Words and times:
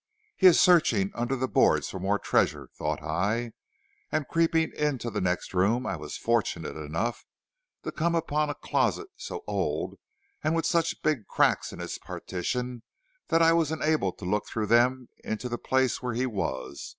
'He 0.35 0.47
is 0.47 0.59
searching 0.59 1.11
under 1.13 1.35
the 1.35 1.47
boards 1.47 1.87
for 1.89 1.99
more 1.99 2.17
treasure,' 2.17 2.69
thought 2.73 3.03
I, 3.03 3.51
and 4.11 4.27
creeping 4.27 4.71
into 4.75 5.11
the 5.11 5.21
next 5.21 5.53
room 5.53 5.85
I 5.85 5.95
was 5.95 6.17
fortunate 6.17 6.75
enough 6.75 7.23
to 7.83 7.91
come 7.91 8.15
upon 8.15 8.49
a 8.49 8.55
closet 8.55 9.09
so 9.15 9.43
old 9.45 9.99
and 10.43 10.55
with 10.55 10.65
such 10.65 11.03
big 11.03 11.27
cracks 11.27 11.71
in 11.71 11.79
its 11.79 11.99
partition 11.99 12.81
that 13.27 13.43
I 13.43 13.53
was 13.53 13.71
enabled 13.71 14.17
to 14.17 14.25
look 14.25 14.47
through 14.47 14.65
them 14.65 15.07
into 15.23 15.47
the 15.47 15.59
place 15.59 16.01
where 16.01 16.15
he 16.15 16.25
was. 16.25 16.89